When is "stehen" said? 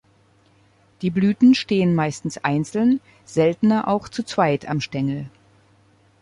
1.53-1.93